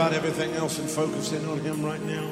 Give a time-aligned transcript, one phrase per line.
[0.00, 2.26] about everything else and focus in on Him right now.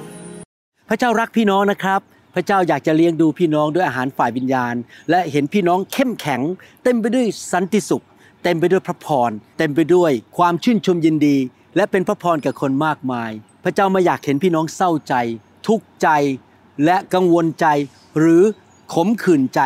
[0.89, 2.01] พระเจ้ารักพี่น้องนะครับ
[2.35, 4.75] พระเจ้าอยากจะเลี้ยงดูพี่น้องด้วยอาหารฝ่ายวิญญาณ
[5.11, 6.41] และเห็นพี่น้องเข้มแข็ง
[6.85, 8.05] เต็มไปด้วยสันติสุข
[8.43, 11.37] เต็มไปด้วยพระพร เต็มไปด้วยความชื่นชมยินดี
[11.77, 13.31] และเป็นพระพรแก่คนมากมาย
[13.65, 15.15] พระเจ้าไม่อยากเห็นพี่น้องเศร้าใจ
[15.67, 16.09] ทุกข์ใจ
[16.85, 17.67] และกังวลใจ
[18.19, 18.43] หรือ
[18.95, 19.61] ขมขื่นใจ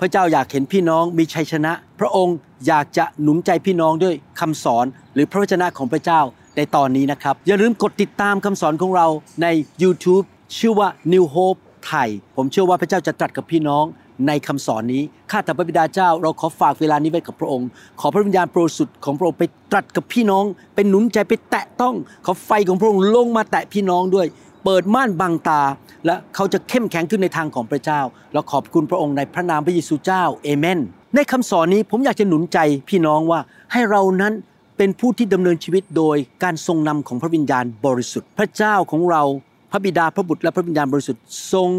[0.00, 6.20] พระเจ้าอยากเห็นพี่น้องมีชัยชนะ พระองค์อยากจะหนุนใจพี่น้องด้วยคำสอน หรือพระวจนะของพระเจ้า
[6.56, 9.06] ในตอนนี้นะครับ อย่าลืมกดติดตามคำสอนของเรา
[9.42, 9.46] ใน
[9.82, 10.24] YouTube
[10.58, 13.84] ชื่อว่า New Hope ไทย ผมเชื่อว่าพระเจ้าจะตรัสกับพี่น้อง
[14.26, 17.68] ในคำสอนนี้ ข้าแต่พระบิดาเจ้า เราขอฝากเวลานี้ไว้กับพระองค์
[18.00, 21.94] ขอพระวิญญาณโปรดสุดของพระองค์ไปตรัสกับพี่น้อง เป็นหนุนใจไปแตะต้อง
[22.26, 24.26] ขอไฟของพระองค์ลงมาแตะพี่น้องด้วย
[24.64, 25.62] เปิดม่านบังตา
[26.06, 28.00] และเขาจะเข้มแข็งขึ้นในทางของพระเจ้า
[28.32, 30.78] เราขอบคุณพระองค์ในพระนามพระเยซูเจ้า เอเมน
[31.14, 33.40] ในคำสอนนี้ผมอยากจะหนุนใจพี่น้องว่า
[33.72, 34.32] ให้เรานั้น
[34.76, 39.22] เป็นผู้ที่ดำเนินชีวิตโดยการทรงนำของพระวิญญาณบริสุทธิ์ พระเจ้าของเรา
[39.70, 41.70] พระบิดาพระบุตรและพระวิญญาณบริสุทธิ์ทรง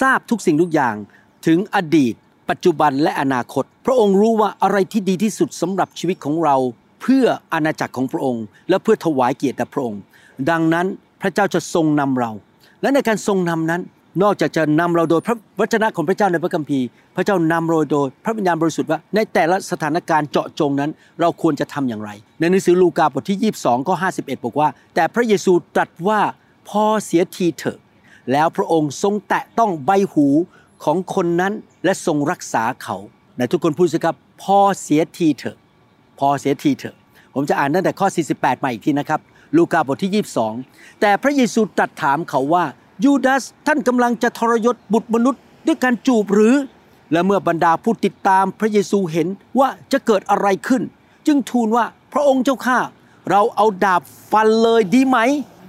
[0.00, 0.94] ทราบทุกสิ่งทุกอย่าง
[1.46, 2.14] ถึงอดีต
[2.50, 6.56] ปัจจุบันและอนาคต พระองค์รู้ว่าอะไรที่ดีที่สุดสำหรับชีวิตของเรา
[7.02, 10.00] เพื่ออาณาจักรของพระองค์ และเพื่อถวายเกียรติแด่พระองค์
[10.50, 10.86] ดังนั้น
[11.22, 12.32] พระเจ้าจะทรงนำเรา
[12.82, 13.80] และในการทรงนำนั้น
[14.22, 20.90] นอกจากจะนำเราโดยพระวจนะของพระเจ้าในพระคัมภีร์ พระเจ้านำเราโดยพระวิญญาณบริสุทธิ์ว่า ในแต่ละสถานการณ์เจาะจงนั้น
[21.20, 22.10] เราควรจะทำอย่างไร
[22.40, 26.20] ในหนังสือลูกาบทที่ 22ข้อ51 บอกว่า แต่พระเยซูตรัสว่า
[26.68, 27.78] พอเสียทีเถอะ
[28.32, 30.26] แล้วพระองค์ทรงแตะต้องใบหู
[30.84, 31.52] ของคนนั้น
[31.84, 32.96] และทรงรักษาเขา
[33.38, 35.56] ในทุกคนพูดสิครับพอเสียทีเถอะ
[36.18, 36.96] พอเสียทีเถอะ
[37.34, 38.06] ผมจะอ่านตั้งแต่ข้อ
[38.36, 39.20] 48 มาอีกทีนะครับ
[39.56, 40.24] ลูกาบทที่
[40.56, 42.64] 22 แต่พระเยซูตรัสถามเขาว่า
[43.04, 46.54] ยูดาสท่านกำลังจะทรยศบุตรมนุษย์ด้วยการจูบหรือ
[47.12, 49.28] และเมื่อบรรดาผู้ติดตามพระเยซูเห็น
[49.58, 50.82] ว่าจะเกิดอะไรขึ้น
[51.26, 52.78] จึงทูลว่าพระองค์เจ้าข้า
[53.30, 55.18] เราเอาดาบฟันเลยดีไหม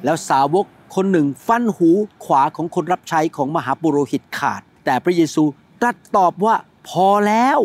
[0.06, 0.66] แล้วสาวก
[0.96, 1.90] คนหนึ่งฟันหู
[2.26, 5.44] ขวาของคนรับใช้ของมหาปุโรหิตขาด แต่พระเยซู
[5.82, 6.56] ตรัสตอบว่า
[6.90, 7.60] พอแล้ว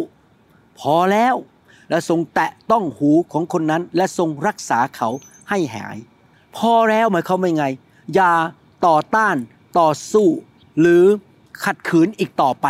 [0.81, 1.35] พอแล้ว
[1.91, 5.09] และทรงแตะต้องหูของคนนั้น และทรงรักษาเขา
[5.51, 5.97] ให้หาย
[6.57, 7.67] พอแล้วหมายความว่าไง
[8.15, 8.33] อย่า
[8.87, 9.37] ต่อต้าน
[9.79, 10.29] ต่อสู้
[10.81, 11.05] หรือ
[11.65, 12.67] ขัดขืนอีกต่อไป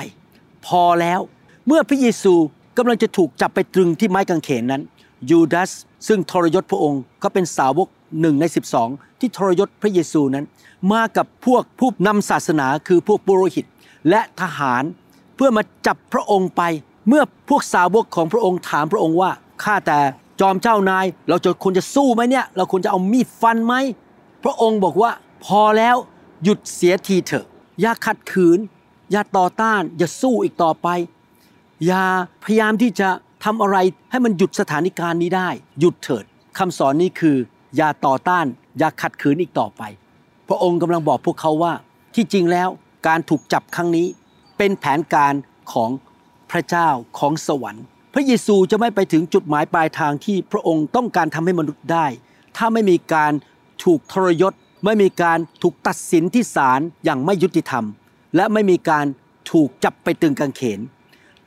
[0.67, 1.21] พอแล้ว
[1.67, 2.35] เมื่อพระเยซู
[2.77, 4.83] กำลังจะถูกจับไปตรึงที่ไม้กางเขนนั้น
[5.31, 5.71] ยูดาส
[6.09, 7.89] ซึ่งทรยศพระองค์ก็เป็นสาวก
[8.21, 8.45] หนึ่งใน
[8.83, 10.45] 12 ที่ทรยศพระเยซูนั้น
[10.93, 13.65] มากับพวกผู้นำศาสนาคือพวกปุโรหิต
[14.11, 14.83] และทหาร
[15.37, 16.63] เพื่อมาจับพระองค์ไป
[17.09, 19.31] เมื่อพวกสาวกของพระองค์ถามพระองค์ว่า
[19.65, 20.01] ข้าแต่
[20.41, 23.75] จอมเจ้านาย เราจะควรจะสู้ไหมเนี่ย เราควรจะเอามีดฟันไหม
[24.45, 25.11] พระองค์บอกว่า
[25.47, 25.97] พอแล้ว
[26.45, 27.47] หยุดเสียทีเถอะ
[27.81, 28.59] อย่าขัดขืน
[29.13, 30.89] อย่าต่อต้าน อย่าสู้อีกต่อไป
[31.87, 32.05] อย่า
[32.45, 33.09] พยายามที่จะ
[33.45, 33.77] ทำอะไร
[34.11, 35.49] ให้มันหยุดสถานการณ์นี้ได้
[35.81, 36.25] หยุดเถิด
[36.59, 37.37] คำสอนนี้คือ
[37.77, 38.47] อย่าต่อต้าน
[38.79, 39.83] อย่าขัดขืนอีกต่อไป
[40.49, 41.73] พระองค์กำลังบอกพวกเขาว่า
[42.15, 42.69] ที่จริงแล้ว
[43.07, 44.07] การถูกจับครั้งนี้
[44.59, 45.35] เป็นแผนการ
[45.73, 45.91] ของ
[46.51, 47.85] พระเจ้าของสวรรค์
[48.15, 52.07] พระเยซูจะไม่ไปถึงจุดหมายปลายทางที่พระองค์ต้องการทำให้มนุษย์ได้
[52.57, 53.33] ถ้าไม่มีการ
[53.85, 54.53] ถูกทรยศ
[54.87, 57.85] ไม่มีการถูกตัดสินที่ศาลอย่างไม่ยุติธรรม
[58.37, 59.07] และไม่มีการ
[59.53, 60.81] ถูกจับไปตึงกางเขน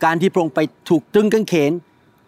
[0.04, 0.60] การที่พระองค์ไป
[0.90, 1.72] ถูกตึงกางเขน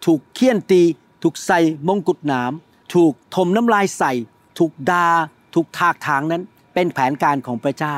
[0.06, 0.81] ถูกเคี่ยนตี
[1.24, 2.52] ถูกใส่มงกุฎหนาม
[2.94, 4.13] ถูกถมน้ำลายใส่
[4.60, 5.08] ถูกดา
[5.54, 6.44] ถูกทากถางนั้น
[6.74, 7.96] เป็นแผนการของพระเจ้า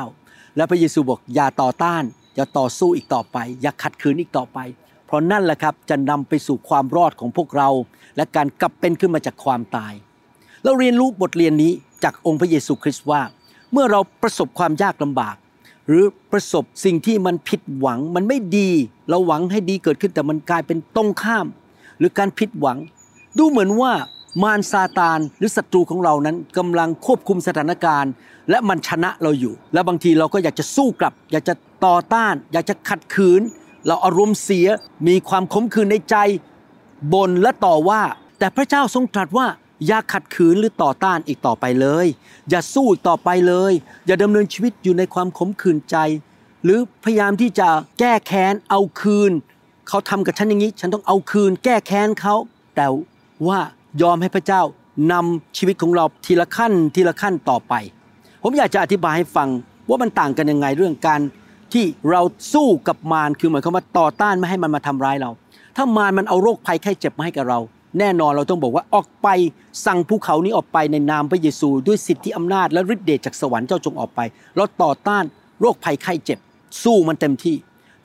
[0.56, 2.02] และพระเยซูบอกอย่าต่อต้าน
[2.34, 4.58] อย่าต่อสู้อีกต่อไป อย่าขัดขืนอีกต่อไป
[5.06, 7.68] เพราะนั่นแหละครับจะนำไปสู่ความรอดของพวกเรา
[8.16, 9.92] และการกลับเป็นขึ้นมาจากความตาย
[10.64, 11.72] เราเรียนรู้บทเรียนนี้
[12.04, 13.22] จากองค์พระเยซูคริสต์ว่า
[13.72, 15.36] เมื่อเราประสบความยากลำบาก
[15.86, 18.70] หรือประสบสิ่งที่มันผิดหวังมันไม่ดี
[19.08, 21.46] เราหวังให้ดีเกิดขึ้นแต่มันกลายเป็นตรงข้าม
[21.98, 22.78] หรือการผิดหวัง
[23.38, 23.92] ดูเหมือนว่า
[24.42, 28.12] มารซาตานหรือศัตรูของเรานั้นกำลังควบคุมสถานการณ์
[28.50, 31.54] และมันชนะเราอยู่ และบางทีเราก็อยากจะสู้กลับ อยากจะ
[31.84, 33.40] ต่อต้าน อยากจะขัดขืน
[33.86, 34.66] เราอารมณ์เสีย
[35.08, 36.16] มีความขมขื่นในใจ
[37.12, 38.02] บ่นและต่อว่า
[38.38, 39.46] แต่พระเจ้าทรงตรัสว่า
[39.86, 42.06] อย่าขัดขืนหรือต่อต้านอีกต่อไปเลย
[42.50, 43.72] อย่าสู้อีกต่อไปเลย
[44.06, 45.96] อย่าดำเนินชีวิตอยู่ในความขมขื่นใจ
[46.64, 47.68] หรือพยายามที่จะ
[47.98, 49.32] แก้แค้นเอาคืน
[49.88, 52.34] เขาทำกับฉันอย่างนี้ ฉันต้องเอาคืน แก้แค้นเขา
[52.76, 52.86] แต่
[53.46, 53.58] ว่า
[54.02, 54.62] ยอมให้พระเจ้า
[55.12, 57.74] นำชีวิตของเราทีละขั้นทีละขั้นต่อไป
[58.42, 59.48] ผมอยากจะอธิบายให้ฟัง
[59.88, 61.20] ว่ามันต่างกันยังไงเรื่องการ
[61.72, 62.22] ที่เรา
[62.54, 65.30] สู้กับมารคือหมายความว่าต่อต้านไม่ให้มันมาทำร้ายเรา
[65.76, 67.58] ถ้ามารมันเอาโรคภัยไข้เจ็บมาให้กับเรา
[67.98, 69.28] แน่นอนเราต้องบอกว่าออกไป
[69.86, 74.20] สั่งภูเขานี้ออกไปในนามพระเยซู ด้วยสิทธิอำนาจและฤทธิเดชจากสวรรค์เจ้าจงออกไป
[74.56, 75.24] เราต่อต้าน
[75.60, 76.38] โรคภัยไข้เจ็บ
[76.82, 77.56] สู้มันเต็มที่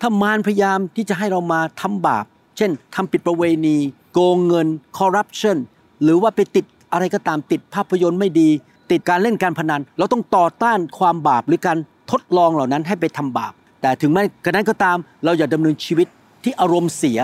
[0.01, 2.25] ถ้ามารพยายามที่จะให้เรามาทำบาป
[2.57, 3.77] เช่นทำผิดประเวณี
[4.13, 5.57] โกงเงินคอร์รัปชัน
[6.03, 8.49] หรือว่าไปติดอะไรก็ตามติดภาพยนตร์ไม่ดี
[8.91, 11.77] ติดการเล่นการพนัน เราต้องต่อต้านความบาปหรือการ
[12.11, 16.07] ทดลองเหล่านั้นให้ไปทำบาป แต่ถึงแม้กระนั้นก็ตาม เราอย่าดำเนินชีวิต
[16.43, 17.19] ที่อารมณ์เสีย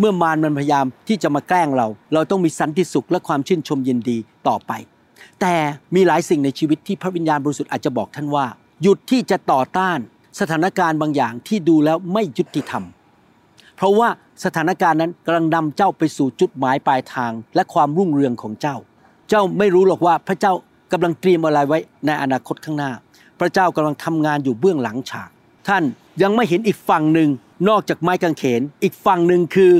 [0.00, 4.18] เมื่อมารมันพยายามที่จะมาแกล้งเรา เราต้องมีสันติสุขและความชื่นชมยินดี
[4.48, 4.72] ต่อไป
[5.40, 5.54] แต่
[5.94, 8.46] มีหลายสิ่งในชีวิตที่พระวิญญาณบริสุทธิ์อาจจะบอกท่านว่า
[8.82, 9.98] หยุดที่จะต่อต้าน
[10.40, 12.84] สถานการณ์บางอย่างที่ดูแล้วไม่ยุติธรรม
[13.76, 14.08] เพราะว่า
[14.44, 18.76] สถานการณ์นั้นกำลังนำเจ้าไปสู่จุดหมายปลายทาง และความรุ่งเรืองของเจ้า
[19.28, 20.52] เจ้าไม่รู้หรอกว่าพระเจ้า
[20.92, 22.92] กำลังเตรียมอะไรไว้ในอนาคตข้างหน้า
[23.40, 25.30] พระเจ้ากำลังทำงานอยู่เบื้องหลังฉาก
[25.68, 25.82] ท่าน
[26.22, 27.28] ยังไม่เห็นอีกฝั่งหนึ่ง
[27.68, 29.72] นอกจากไม้กางเขน อีกฝั่งหนึ่งคือ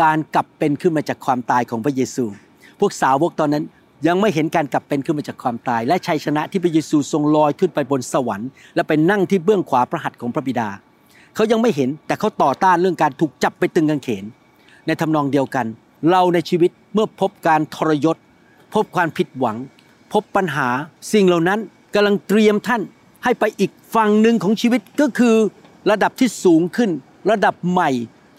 [0.00, 2.24] การกลับเป็นขึ้นมาจากความตายของพระเยซู
[2.80, 3.64] พวกสาวกตอนนั้น
[4.06, 10.68] ยังไม่เห็นการกลับเป็นขึ้นมาจากความตาย และชัยชนะที่พระเยซูทรงลอยขึ้นไปบนสวรรค์ และไปนั่งที่เบื้องขวาพระหัตถ์ของพระบิดา
[11.34, 14.24] เขายังไม่เห็นแต่เขาต่อต้านเรื่องการถูกจับไปตึงกางเขน
[14.86, 15.66] ในทำนองเดียวกัน
[16.10, 18.16] เราในชีวิตเมื่อพบการทรยศ
[18.74, 19.56] พบความผิดหวัง
[20.12, 20.68] พบปัญหา
[21.12, 21.60] สิ่งเหล่านั้น
[21.94, 22.82] กำลังเตรียมท่าน
[23.24, 25.36] ให้ไปอีกฝั่งหนึ่งของชีวิตก็คือ
[25.90, 26.90] ระดับที่สูงขึ้น
[27.30, 27.90] ระดับใหม่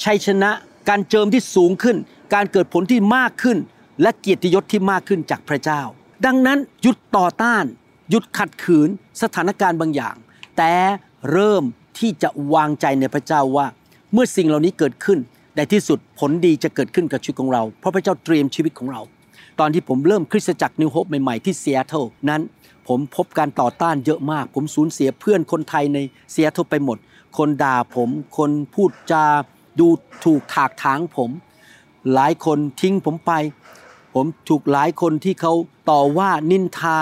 [0.03, 0.51] ชัยชนะ
[0.89, 1.97] การเจิมที่สูงขึ้น
[2.33, 3.57] การเกิดผลที่มากขึ้น
[4.01, 5.81] และเกียรติยศที่มากขึ้นจากพระเจ้า
[6.25, 7.65] ดังนั้นหยุดต่อต้าน
[8.09, 8.89] หยุดขัดขืน
[9.21, 10.15] สถานการณ์บางอย่าง
[10.57, 10.73] แต่
[11.31, 11.63] เริ่ม
[11.99, 13.67] ที่จะวางใจในพระเจ้าว่า
[14.13, 15.19] เมื่อสิ่งเหล่านี้เกิดขึ้น
[15.55, 19.01] ในที่สุดผลดีจะเกิดขึ้นกับชีวิตของเรา เพราะพระเจ้าเตรียมชีวิตของเรา
[19.59, 21.97] ตอนที่ผมเริ่มคริสตจักรนิวโฮปใหม่ๆที่เซียโตร
[22.29, 22.41] นั้น
[22.87, 25.99] ผมพบการต่อต้านเยอะมาก ผมสูญเสียเพื่อนคนไทยใน
[26.31, 26.97] เซียโตรไปหมด
[27.37, 29.25] คนด่าผม คนพูดจา
[29.79, 29.87] ดู
[30.25, 31.31] ถูกถากถางผม
[32.13, 33.31] หลายคนทิ้งผมไป
[34.13, 35.53] ผมถูกหลายคนที่เขา
[35.89, 36.97] ต่อว่านินทา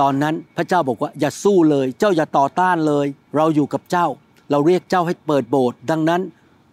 [0.00, 3.06] ตอนนั้นพระเจ้าบอกว่าอย่าสู้เลย เจ้าอย่าต่อต้านเลย
[3.36, 4.06] เราอยู่กับเจ้า
[4.50, 6.20] เราเรียกเจ้าให้เปิดโบสถ์ดังนั้น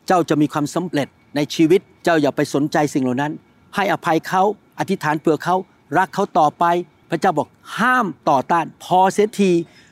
[0.08, 3.34] เจ้าจะมีความสำเร็จในชีวิต เจ้าอย่าไปสนใจสิ่งเหล่านั้น
[3.76, 4.44] ให้อภัยเขา
[4.80, 5.56] อธิษฐานเผื่อเขา
[5.98, 6.66] รักเขาต่อไป
[7.10, 7.48] พระเจ้าบอก
[7.80, 9.52] ห้ามต่อต้าน พอเสียที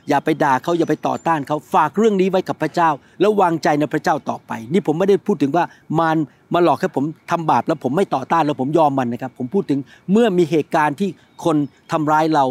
[0.10, 2.90] อย่าไปด่าเขาอย่าไปต่อต้านเขาฝากเรื่องนี้ไว้กับพระเจ้า
[3.20, 5.66] แล้ววางใจในพระเจ้าต่อไป นี่ผมไม่ได้พูดถึงว่า
[6.00, 6.18] มัน
[6.54, 9.80] มาหลอกให้ผมทำบาปแล้วผมไม่ต่อต้านแล้วผมยอมมันนะครับ ผมพูดถึง
[10.12, 11.10] เมื่อมีเหตุการณ์ที่
[11.46, 11.56] คน
[11.92, 12.46] ทำร้ายเรา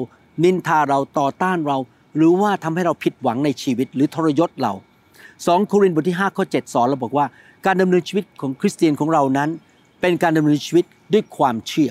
[0.44, 1.78] นินทาเราต่อต้านเรา
[2.16, 4.72] หรือว่าทำให้เราผิดหวังในชีวิต หรือทรยศเรา
[5.20, 7.26] 2โครินธ์บทที่5ข้อ7สอนเราบอกว่า
[7.66, 9.48] การดำเนินชีวิตของคริสเตียนของเรานั้น
[10.00, 11.90] เป็นการดำเนินชีวิตด้วยความเชื่อ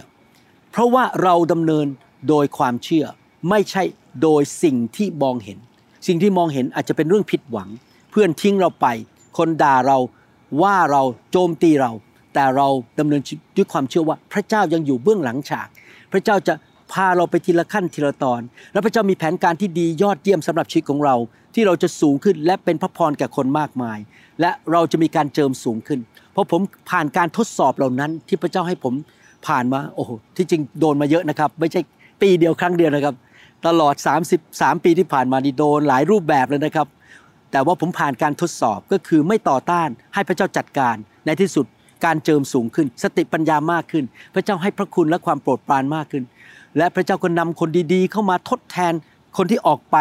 [0.72, 1.86] เพราะว่าเราดำเนิน
[2.30, 3.06] โดยความเชื่อ
[3.50, 3.84] ไม่ใช่
[4.22, 5.58] โดยสิ่งที่มองเห็น
[6.08, 7.70] สิ่งที่มองเห็นอาจจะเป็นเรื่องผิดหวัง
[8.12, 8.88] เพื่อนทิ้งเราไป
[9.38, 9.98] คนด่าเรา
[10.62, 11.01] ว่าเรา
[11.32, 11.91] โจมตีเรา
[12.34, 12.68] แต่เรา
[13.00, 13.22] ดำเนิน
[13.58, 15.68] ด้วยความเชื่อว่าพระเจ้ายังอยู่เบื้องหลังฉาก
[16.12, 16.53] พระเจ้าจะ
[16.91, 18.41] พาเราไปทีละขั้นทีละตอน
[18.74, 21.15] และพระเจ้ามีแผนการที่ดียอดเยี่ยมสำหรับชีวิตของเรา
[21.53, 23.98] ที่เราจะสูงขึ้นและเป็นพระพรแก่คนมากมาย
[24.41, 26.00] และเราจะมีการเจิมสูงขึ้น
[26.34, 28.94] เพราะผมผ่านการทดสอบเหล่านั้น ที่พระเจ้าให้ผม
[29.48, 31.82] ผ่านมาโอ้โหที่จริงโดนมาเยอะนะครับ ไม่ใช่
[32.22, 33.15] ปีเดียวครั้งเดียวนะครับ
[33.68, 33.96] ตลอด
[34.39, 36.88] 33 ปีที่ผ่านมานี่โดนหลายรูปแบบเลยนะครับ
[37.51, 41.65] แต่ว่าผมผ่านการทดสอบก็คือไม่ต่อต้านให้พระเจ้าจัดการในที่สุด
[42.06, 46.24] การเจิมสูงขึ้น สติปัญญามากขึ้น พระเจ้าให้พระคุณและความโปรดปรานมากขึ้น
[46.77, 48.94] และพระเจ้าก็นำคนดีๆ เข้ามาทดแทน
[49.38, 49.98] คนที่ออกไป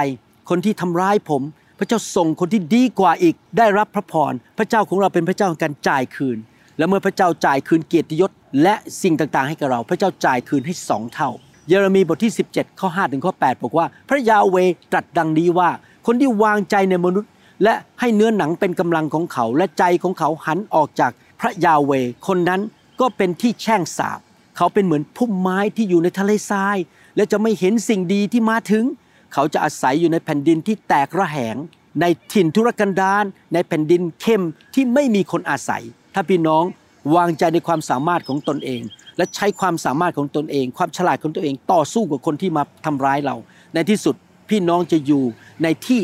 [0.50, 1.42] คนที่ทำร้ายผม
[1.78, 6.38] พระเจ้าส่งคนที่ดีกว่าอีกได้รับพระพรพระเจ้าของเราเป็นพระเจ้าของการจ่ายคืน
[6.78, 8.30] และเมื่อพระเจ้าจ่ายคืนเกียรติยศ
[8.62, 11.30] และสิ่งต่างๆ ให้กับเรา พระเจ้าจ่ายคืนให้สองเท่า
[11.70, 14.56] เยเรมีบทที่ 17 ข้อ 5 ถึงข้อ 8 บอกว่า พระยาเว
[14.92, 15.70] ตรัสดังนี้ว่า
[16.06, 17.30] คนที่วางใจในมนุษย์
[17.64, 21.92] และให้เนื้อหนังเป็นกำลังของเขา และใจของเขาหันออกจากพระยาเว
[22.26, 22.60] คนนั้น
[23.00, 24.20] ก็เป็นที่แช่งสาบ
[24.56, 26.76] เขาเป็นเหมือนพุ่มไม้ที่อยู่ในทะเลทราย
[27.16, 28.84] และจะไม่เห็นสิ่งดีที่มาถึง
[29.32, 31.56] เขาจะอาศัยอยู่ในแผ่นดินที่แตกระแหง
[32.00, 33.24] ในถิ่นทุรกันดาร
[33.54, 34.42] ในแผ่นดินเข้ม
[34.74, 35.82] ที่ไม่มีคนอาศัย
[36.14, 36.64] ถ้าพี่น้อง
[37.14, 38.82] วางใจในความสามารถของตนเอง
[39.16, 43.36] และใช้ความสามารถของตนเอง ความฉลาดของตัวเองต่อสู้กับคนที่มาทำร้ายเรา
[43.74, 44.14] ในที่สุด
[44.50, 45.22] พี่น้องจะอยู่
[45.62, 46.00] ในที่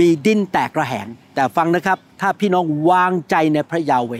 [0.00, 4.12] มีดินแตกระแหง แต่ฟังนะครับ ถ้าพี่น้องวางใจในพระยาเว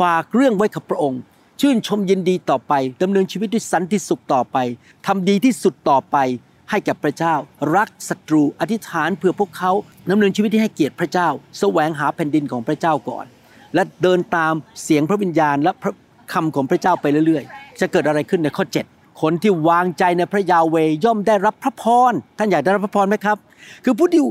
[0.00, 1.20] ฝากเรื่องไว้กับพระองค์
[1.60, 4.56] ชื่นชมยินดีต่อไปดำเนินชีวิตด้วยสันติสุขต่อไป
[5.06, 6.16] ทำดีที่สุดต่อไป
[6.70, 7.34] ให้กับพระเจ้า
[7.76, 9.72] รักศัตรูอธิษฐานเพื่อพวกเขา
[10.10, 13.26] ดำเนินชีวิตที่ให้เกียรติพระเจ้า แสวงหาแผ่นดินของพระเจ้าก่อน
[13.74, 15.92] และเดินตามเสียงพระวิญญาณและพระ
[16.32, 23.38] คำของพระเจ้าไปเรื่อยๆ จะเกิดอะไรขึ้นในข้อ 7 คนที่วางใจในพระยาเวย่อมได้รับพระพร ท่านอยากได้รับพระพรไหมครับ
[23.84, 24.22] คือผู้ที่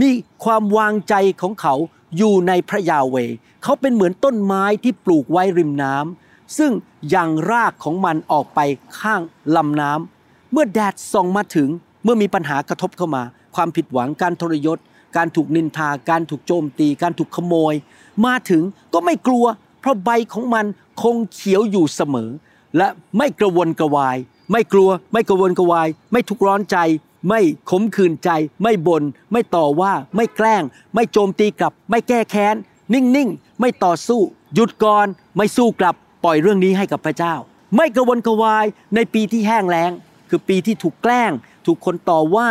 [0.00, 0.08] มี
[0.44, 1.74] ความวางใจของเขา
[2.16, 3.16] อยู่ในพระยาเว
[3.62, 6.72] เขาเป็นเหมือนต้นไม้ที่ปลูกไว้ริมน้ำซึ่ง
[7.14, 8.60] ยังรากของมันออกไป
[9.00, 9.20] ข้าง
[9.56, 11.68] ลำน้ำเมื่อแดดส่องมาถึง
[12.04, 13.22] เมื่อมีปัญหากระทบเข้ามา
[13.56, 14.78] ความผิดหวังการทรยศ
[15.16, 17.74] การถูกนินทา การถูกโจมตี การถูกขโมย
[18.26, 19.44] มาถึงก็ไม่กลัว
[19.80, 20.66] เพราะใบของมัน
[21.02, 22.30] คงเขียวอยู่เสมอ
[22.76, 24.16] และไม่กระวนกระวาย
[24.52, 26.78] ไม่กลัว ไม่กระวนกระวาย ไม่ทุกร้อนใจ
[27.28, 27.40] ไม่
[27.70, 28.30] ขมขื่นใจ
[28.62, 29.02] ไม่บน่น
[29.32, 30.62] ไม่ต่อว่า ไม่แกล้ง
[30.94, 32.56] ไม่โจมตีกลับ ไม่แก้แค้น
[32.92, 34.20] นิ่งๆ ไม่ต่อสู้
[34.54, 35.06] หยุดก่อน
[35.36, 35.94] ไม่สู้กลับ
[36.24, 37.34] ปล่อยเรื่องนี้ให้กับพระเจ้า
[37.76, 39.90] ไม่กระวนกระวายในปีที่แห้งแล้ง
[40.28, 41.30] คือปีที่ถูกแกล้ง
[41.66, 42.48] ถูกคนต่อว่า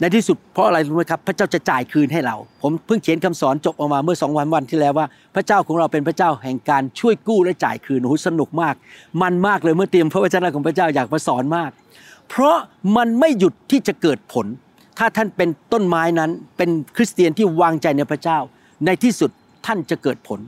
[0.00, 8.74] ในที่สุดเพราะอะไรรู้ไหมครับ พระเจ้าจะจ่ายคืนให้เรา ผมเพิ่งเขียนคำสอนจบออกมาเมื่อสองวันวันที่แล้วว่า พระเจ้าของเราเป็นพระเจ้าแห่งการช่วยกู้และจ่ายคืนโอ้โหสนุกมาก
[9.22, 11.70] มันมากเลยเมื่อเตรียมพระวจนะของพระเจ้าอยากมาสอนมาก
[12.28, 12.56] เพราะ
[12.96, 14.46] มันไม่หยุดที่จะเกิดผล
[14.98, 18.38] ถ้าท่านเป็นต้นไม้นั้นเป็นคริสเตียนที่วางใจในพระเจ้า
[18.86, 19.30] ในที่สุด
[19.66, 20.40] ท่านจะเกิดผล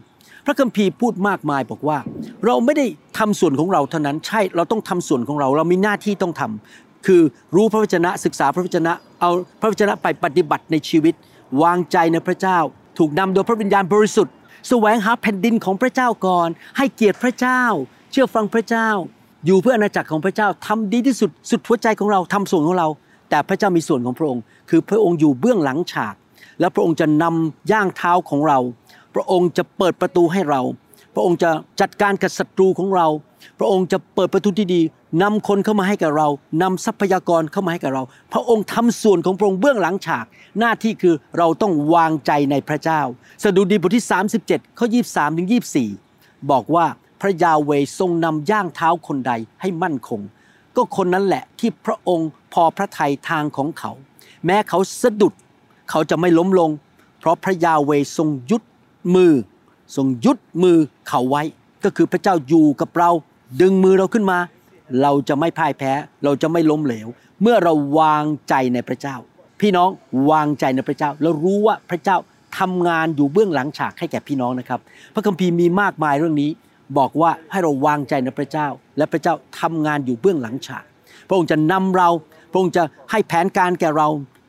[0.47, 1.99] พระคัมภีร์พูดมากมายบอกว่า
[2.45, 2.87] เราไม่ได้
[3.19, 7.21] ทำส่วนของเราเท่านั้นใช่เราต้องทำส่วนของเรา เรามีหน้าที่ต้องทำ คือ
[7.55, 9.31] รู้พระวจนะศึกษาพระวจนะเอา
[9.61, 11.15] พระวจนะไปปฏิบัติในชีวิต
[11.63, 12.59] วางใจในพระเจ้า
[12.99, 14.35] ถูกนำโดยพระวิญญาณบริสุทธิ์
[14.69, 17.63] แสวงหาแผ่นดินของพระเจ้าก่อน ให้เกียรติพระเจ้า
[18.13, 18.89] เชื่อฟังพระเจ้า
[19.47, 22.89] อยู่เพื่ออาณาจักรของพระเจ้าทำดีที่สุดสุดหัวใจของเราทำส่วนของเรา
[23.31, 26.15] แต่พระเจ้ามีส่วนของพระองค์ คือพระองค์อยู่เบื้องหลังฉาก
[26.61, 28.59] และพระองค์จะนำย่างเท้าของเรา
[29.15, 30.61] พระองค์จะเปิดประตูให้เรา
[31.15, 33.07] พระองค์จะจัดการกับศัตรูของเรา
[33.59, 34.81] พระองค์จะเปิดประตูที่ดี
[35.23, 36.29] นำคนเข้ามาให้กับเรา
[36.63, 40.27] นำทรัพยากรเข้ามาให้กับเรา พระองค์ทำส่วนของพระองค์เบื้องหลังฉาก
[40.59, 43.01] หน้าที่คือเราต้องวางใจในพระเจ้า
[43.43, 44.07] สดุดีบทที่
[44.43, 45.49] 37ข้อ23ถึง
[45.99, 46.87] 24 บอกว่า
[47.21, 50.21] พระยาเวทรงนำย่างเท้าคนใดให้มั่นคง
[50.77, 53.93] ก็คนนั้นแหละที่พระองค์พอพระทัยทางของเขา
[54.47, 55.35] แม้เขาสะดุด
[55.91, 56.71] เขาจะไม่ล้มลง
[57.21, 58.63] เพราะพระยาเวทรงยุด
[59.15, 59.33] มือ
[59.97, 60.79] ทรงยุดมือ
[61.09, 61.43] เขาไว้
[61.85, 63.11] ก็คือพระเจ้าอยู่กับเรา
[63.61, 64.39] ดึงมือเราขึ้นมา
[65.03, 65.93] เราจะไม่พ่ายแพ้
[66.25, 67.09] เราจะไม่ล้มเหลว
[67.43, 69.17] เมื่อเราวางใจในพระเจ้า
[69.61, 69.91] พี่น้อง
[70.31, 72.17] วางใจในพระเจ้า แล้วรู้ว่าพระเจ้า
[72.59, 74.81] ทำงานอยู่เบื้องหลังฉากให้แก่พี่น้องนะครับ
[75.15, 76.51] พระคัมภีร์มีมากมายเรื่องนี้
[76.99, 78.67] บอกว่าให้เราวางใจในพระเจ้า
[78.97, 80.85] และพระเจ้าทำงานอยู่เบื้องหลังฉาก
[81.29, 82.09] พระองค์จะนำเรา
[82.51, 84.09] พระองค์จะให้แผนการแก่เรา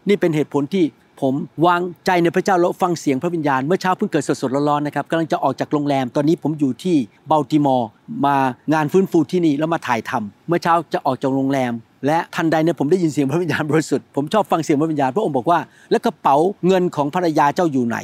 [0.10, 0.86] นี่เป็นเหตุผลที่
[1.22, 1.34] ผม
[1.66, 6.96] วางใจในพระเจ้าแล้วฟังเสียงพระวิญญาณ เมื่อเช้าเพิ่งเกิดสดๆร้อนๆนะครับกำลังจะออกจากโรงแรมตอนนี้ผมอยู่ที่
[7.28, 7.90] เบลติมอร์
[8.26, 8.36] มา
[8.74, 11.72] งานฟื้นฟูที่นี่แล้วมาถ่ายทำเมื่อเช้าจะออกจากโรงแรม
[12.06, 15.60] และทันใดเนี่ยผมได้ยินเสียงพระวิญญาณบริสุทธิ์ผมชอบฟังเสียงพระวิญญาณพระองค์บอกว่า
[15.92, 16.36] แล้วกระเป๋า
[16.68, 17.98] เงินของภรรยาเจ้าอยู่ไหน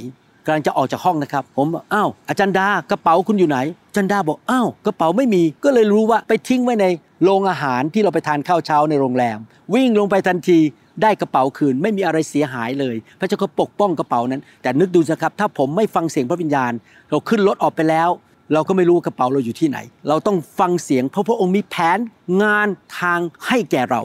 [0.45, 3.57] กำลังจะออกจากห้องนะครับ ผมอกอ้าวอาจารย์ดากระเป๋าคุณอยู่ไหน
[3.89, 6.85] อาจารย์ดาบอกอ้าวกระเป๋าไม่มีก็เลยรู้ว่าไปทิ้งไว้ใน
[7.23, 9.37] โรงอาหารที่เราไปทานข้าวเช้าในโรงแรม
[9.73, 10.59] วิ่งลงไปทันที
[11.01, 16.71] ได้กระเป๋าคืน ไม่มีอะไรเสียหายเลย พระเจ้าก็ปกป้องกระเป๋านั้น แต่นึกดูนะครับ ถ้าผมไม่ฟังเสียงพระวิญญาณ
[17.11, 18.09] เราขึ้นรถออกไปแล้ว
[18.53, 19.77] เราก็ไม่รู้กระเป๋าเราอยู่ที่ไหน
[20.07, 21.99] เราต้องฟังเสียง เพราะพระองค์มีแผน
[22.43, 22.67] งาน
[22.99, 24.01] ทางให้แก่เรา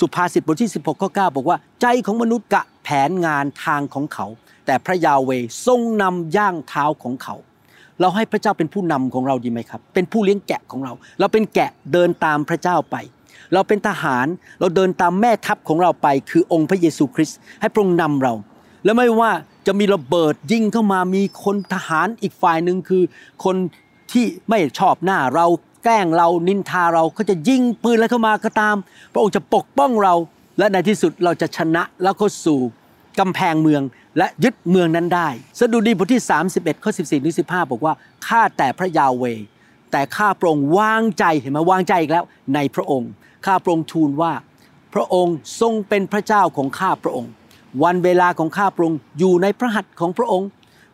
[0.00, 4.26] สุภาษิตบทที่ 16ข้อ9บอกว่า ใจของมนุษย์กะแผนงานทางของเขา
[4.66, 5.30] แต่พระยาเว
[5.66, 7.36] ทรงนำย่างเท้าของเขา
[8.00, 12.96] เราให้พระเจ้าเป็นผู้นำของเราดีไหมครับ เป็นผู้เลี้ยงแกะของเรา เราเป็นแกะเดินตามพระเจ้าไป
[13.52, 14.26] เราเป็นทหาร
[14.60, 18.34] เราเดินตามแม่ทัพของเราไป คือองค์พระเยซูคริสต์ให้พระองค์นำเรา
[18.84, 19.32] แล้วไม่ว่า
[19.66, 23.02] จะมีระเบิดยิงเข้ามามีคนทหารอีกฝ่ายหนึ่งคือ
[23.44, 23.56] คน
[24.12, 25.46] ที่ไม่ชอบหน้าเรา
[25.84, 28.76] แกล้งเรานินทาเราเขาจะยิงปืนแล้วเข้ามาก็ตาม
[29.12, 30.14] พระองค์จะปกป้องเรา
[30.58, 32.60] และในที่สุดเราจะชนะแล้วก็สู่
[33.18, 33.82] กำแพงเมือง
[34.18, 36.22] และยึดเมืองนั้นได้ สดุดีบทที่
[36.52, 37.94] 31ข้อ14ถึง15 บอกว่า
[38.26, 39.24] ข้าแต่พระยาเว
[39.92, 42.24] แต่ข้าพระองค์วางใจเห็นไหมวางใจอีกแล้ว
[42.54, 43.10] ในพระองค์
[43.46, 44.32] ข้าพระองค์ทูลว่า
[44.94, 47.30] พระองค์ทรงเป็นพระเจ้าของข้าพระองค์
[47.82, 50.48] วันเวลาของข้าพระองค์อยู่ในพระหัตถ์ของพระองค์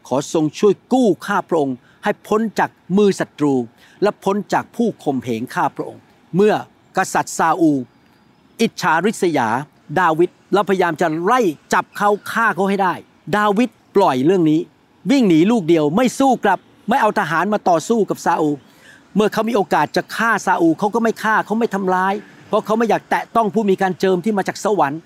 [0.08, 3.54] ขอทรงช่วยกู้ข้าพระองค์ ให้พ้นจากมือศัตรู
[4.02, 6.00] และพ้นจากผู้ข่มเหงข้าพระองค์
[6.36, 6.54] เมื่อ
[6.96, 7.72] กษัตริย์ซาอู
[8.60, 9.48] อิจฉาริษยา
[10.00, 11.40] ดาวิดแล้วพยายามจะไล่
[11.72, 12.94] จับเขาฆ่าเขาให้ได้
[13.36, 14.60] ดาวิดปล่อยเรื่องนี้
[15.10, 16.58] วิ่งหนีลูกเดียวไม่สู้กลับ
[16.88, 18.50] ไม่เอาทหารมาต่อสู้กับซาอู
[19.16, 22.14] เมื่อเขามีโอกาสจะฆ่าซาอูเขาก็ไม่ฆ่าเขาไม่ทำร้าย
[22.48, 25.00] เพราะเขาไม่อยากแตะต้องผู้มีการเจิมที่มาจากสวรรค์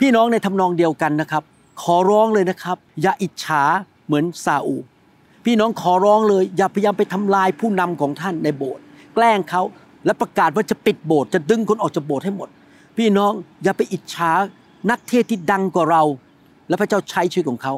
[0.00, 1.42] พี่น้องในทำนองเดียวกันนะครับ
[1.82, 3.62] ขอร้องเลยนะครับ อย่าอิจฉา
[4.06, 4.76] เหมือนซาอู
[5.44, 8.82] พี่น้องขอร้องเลย อย่าพยายามไปทำลายผู้นำของท่านในโบสถ์
[9.14, 9.62] แกล้งเขา
[10.04, 12.48] และประกาศว่าจะปิดโบสถ์จะดึงคนออกจากโบสถ์ให้หมด
[12.98, 13.32] พี่น้อง
[13.64, 14.32] อย่าไปอิจฉา
[14.90, 16.02] นักเทศที่ดังกว่าเรา
[16.68, 17.74] และพระเจ้าใช้ชีวิตของเขา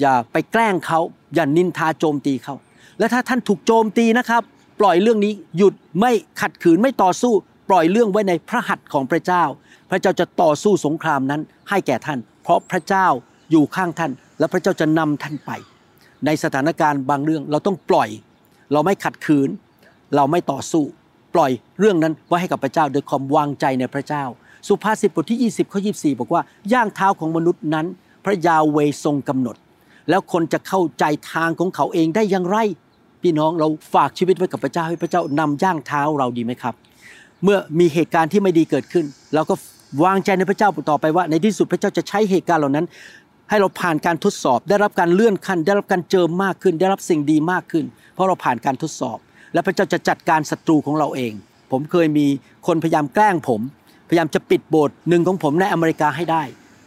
[0.00, 1.00] อย่าไปแกล้งเขา
[1.34, 2.54] อย่านินทาโจมตีเขา
[2.98, 4.42] และถ้าท่านถูกโจมตีนะครับ
[4.84, 7.32] ล่อยเรื่องนี้หยุดไม่ขัดขืนไม่ต่อสู้
[7.68, 9.44] ปล่อยเรื่องไว้ในพระหัตถ์ของพระเจ้า
[9.90, 13.06] พระเจ้าจะต่อสู้สงครามนั้นให้แก่ท่าน เพราะพระเจ้า
[13.50, 15.50] อยู่ข้างท่าน และพระเจ้าจะนำท่านไป
[16.26, 18.08] ในสถานการณ์บางเรื่องเราต้องปล่อย
[18.72, 19.48] เราไม่ขัดขืน
[20.16, 20.84] เราไม่ต่อสู้
[21.34, 24.24] ปล่อยเรื่องนั้นไว้ให้กับพระเจ้าโดยความวางใจในพระเจ้า
[24.68, 27.86] สุภาษิตบทที่ 20ข้อ24 บอกว่าย่างเท้าของมนุษย์นั้น
[28.24, 29.56] พระยาเวทรงกำหนด
[30.10, 32.58] แล้วคนจะเข้าใจทางของเขาเองได้อย่างไร
[33.22, 36.74] พี่น้องเราฝากชีวิตไว้กับพระเจ้าให้พระเจ้านำย่างเท้าเราดีไหมครับ
[37.44, 39.54] เมื่อมีเหตุการณ์ที่ไม่ดีเกิดขึ้น เราก็
[40.04, 42.86] วางใจในพระเจ้าต่อไปว่า ในที่สุดพระเจ้าจะใช้เหตุการณ์เหล่านั้น
[43.50, 49.18] ให้เราผ่านการทดสอบ ได้รับการเลื่อนขั้น ได้รับการเจิมมากขึ้น ได้รับสิ่งดีมากขึ้น เพราะเราผ่านการทดสอบ
[49.52, 51.32] และพระเจ้าจะจัดการศัตรูของเราเอง
[51.70, 52.26] ผมเคยมี
[52.66, 53.60] คนพยายามแกล้งผม
[54.08, 56.42] พยายามจะปิดโบสถ์หนึ่งของผมในอเมริกาให้ได้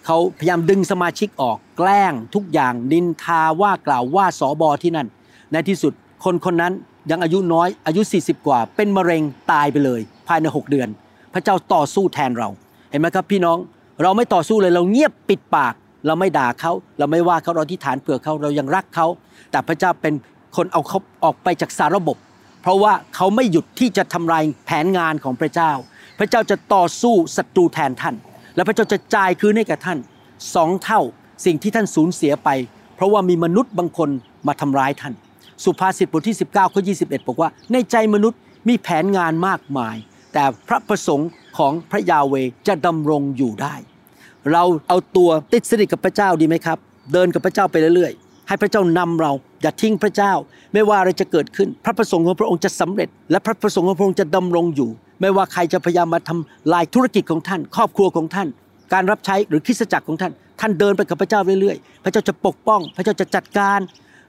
[0.06, 5.08] เขาพยายามดึงสมาชิกออกแกล้งทุกอย่างนินทาว่ากล่าวว่าสอบอที่นั่น
[5.52, 6.74] ในที่สุด คนคนนั้น
[7.12, 10.88] ยังอายุน้อยอายุ 40 กว่า เป็นมะเร็งตายไปเลย ภายใน 6 เดือน
[11.34, 12.50] พระเจ้าต่อสู้แทนเรา
[12.92, 13.58] เห็นไหมครับพี่น้อง
[14.04, 15.74] เราไม่ต่อสู้เลยเราเงียบปิดปาก
[16.06, 19.08] เราไม่ด่าเขาเราไม่ว่าเขาเราที่ฐานเผื่อเขาเรายังรักเขา
[19.52, 20.14] แต่พระเจ้าเป็น
[20.56, 22.18] คนเอาเขาออกไปจากสารระบบ
[22.62, 25.72] เพราะว่าเขาไม่หยุดที่จะทำลายแผนงานของพระเจ้า
[26.20, 28.16] พระเจ้าจะต่อสู้ศัตรูแทนท่าน
[28.56, 30.00] และพระเจ้าจะจ่ายคืนให้กับท่าน
[30.56, 31.02] สองเท่า
[31.46, 32.50] สิ่งที่ท่านสูญเสียไป
[32.96, 34.10] เพราะว่ามีมนุษย์บางคน
[34.48, 35.14] มาทำร้ายท่าน
[35.64, 39.96] สุภาษิตบทที่ 19ข้อ21 บอกว่า ในใจมนุษย์มีแผนงานมากมาย
[40.34, 42.34] แต่พระประสงค์ของพระยาเว
[42.68, 43.76] จะดำรงอยู่ได้
[44.52, 46.78] เราเอาตัวติดสนิทกับพระเจ้าดีไหมครับ
[47.14, 50.34] เดินกับพระเจ้าไปเรื่อยๆ ให้พระเจ้านำเราอย่าทิ้งพระเจ้า
[50.74, 54.90] ไม่ว่าอะไรจะเกิดขึ้น พระประสงค์ของพระองค์จะสำเร็จ และพระประสงค์ของพระองค์จะดำรงอยู่
[55.22, 58.48] ไม่ว่าใครจะพยายามมาทำลายธุรกิจของท่าน ครอบครัวของท่าน
[58.94, 63.80] การรับใช้หรือคริสตจักรของท่าน ท่านเดินไปกับพระเจ้าเรื่อยๆ พระเจ้าจะปกป้อง พระเจ้าจะจัดการ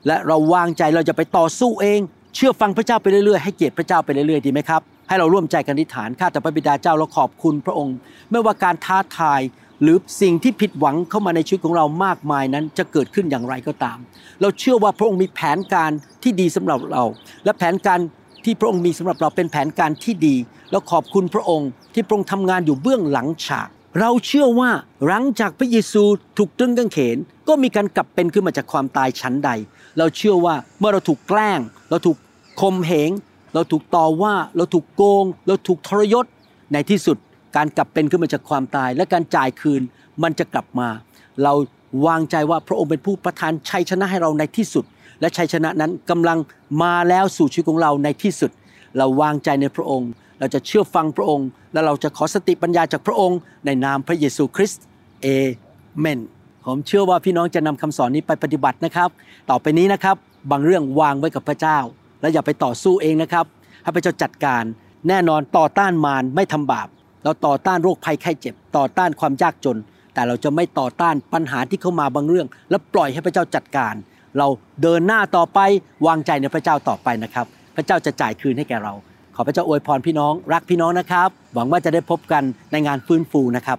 [0.06, 2.00] และเราวางใจเราจะไปต่อสู้เอง
[2.34, 7.96] เชื่อฟังพระเจ้าไปเรื่อยๆให้เกียรติพระเจ้าไปเรื่อยๆดีไหมครับให้เราร่วมใจกันอธิษฐานข้าแต่พระบิดาเจ้าเราขอบคุณพระองค์
[8.30, 9.40] ไม่ว่าการท้าทาย
[9.82, 13.98] หรือสิ่งที่ผิดหวังเข้ามาในชีวิตของเรามากมายนั้น จะเกิดขึ้นอย่างไรก็ตาม
[14.40, 15.90] เราเชื่อว่าพระองค์มีแผนการ
[16.22, 17.04] ที่ดีสำหรับเรา
[17.44, 18.00] และแผนการ
[18.44, 20.36] ที่พระองค์มีสำหรับเราเป็นแผนการที่ดี
[20.70, 23.68] แล้วขอบคุณพระองค์ที่พระองค์ทำงานอยู่เบื้องหลังฉาก
[24.00, 24.70] เราเชื่อว่า
[25.06, 26.02] หลังจากพระเยซู
[26.38, 29.50] ถูกตรึงกางเขน ก็มีการกลับเป็นขึ้นมาจากความตายชั้นใด
[29.98, 32.16] เราเชื่อว่าเมื่อเราถูกแกล้ง เราถูก
[32.60, 33.10] ข่มเหง
[33.54, 36.24] เราถูกต่อว่า เราถูกโกง เราถูกทรยศ
[36.72, 37.16] ในที่สุด
[37.56, 39.82] การกลับเป็นขึ้นมาจากความตาย และการจ่ายคืน
[40.22, 40.88] มันจะกลับมา
[41.42, 41.52] เรา
[42.06, 44.84] วางใจว่าพระองค์เป็นผู้ประทานชัยชนะให้เราในที่สุด
[45.20, 46.38] และชัยชนะนั้นกำลัง
[46.82, 48.50] มาแล้วสู่ชีวิตของเราในที่สุด
[48.98, 54.82] เราวางใจในพระองค์ เราจะเชื่อฟังพระองค์ และเราจะขอสติปัญญาจากพระองค์ ในนามพระเยซูคริสต์
[55.22, 55.26] เอ
[55.98, 56.20] เมน
[56.66, 59.08] ผมเชื่อว่าพี่น้องจะนำคำสอนนี้ไปปฏิบัตินะครับ
[59.50, 60.16] ต่อไปนี้นะครับ
[60.50, 61.78] บางเรื่องวางไว้กับพระเจ้า
[62.20, 63.46] และอย่าไปต่อสู้เองนะครับ
[63.82, 64.64] ให้พระเจ้าจัดการ
[65.08, 66.88] แน่นอนต่อต้านมารไม่ทำบาป
[67.24, 69.78] เราต่อต้านโรคภัยไข้เจ็บ ต่อต้านความยากจน
[70.14, 73.94] แต่เราจะไม่ต่อต้านปัญหาที่เข้ามาบางเรื่อง และปล่อยให้พระเจ้าจัดการ
[74.38, 74.46] เรา
[74.82, 75.58] เดินหน้าต่อไป
[76.06, 78.92] วางใจในพระเจ้าต่อไปนะครับ พระเจ้าจะจ่ายคืนให้แก่เรา
[79.36, 83.78] ขอพระเจ้าอวยพรพี่น้อง รักพี่น้องนะครับ หวังว่าจะได้พบกันในงานฟื้นฟูนะครับ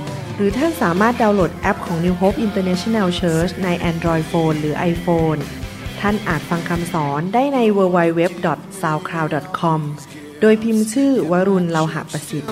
[0.41, 5.39] รือท่านสามารถดาวน์โหลดแอปของ New Hope International Church ใน Android Phone หรือ iPhone
[6.01, 9.79] ท่านอาจฟังคำสอนได้ใน www.soundcloud.com
[10.41, 12.49] โดยพิมพ์ชื่อวรุณเลาหะประสิทธิ์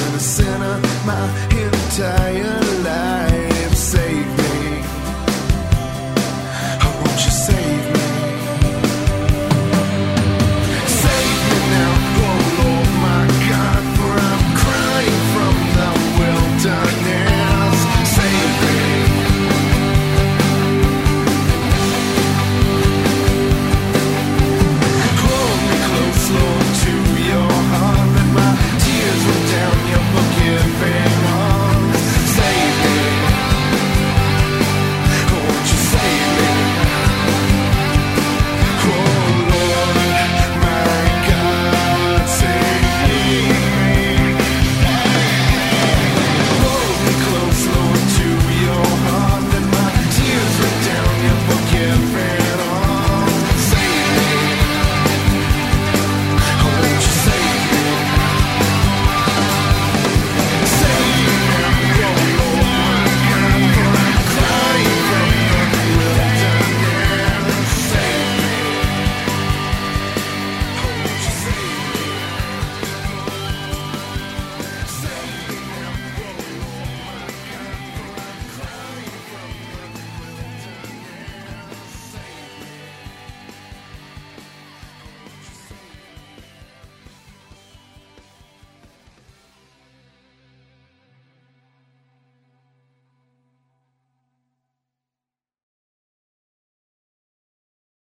[0.00, 0.76] I'm a sinner
[1.06, 1.22] my
[1.64, 2.59] entire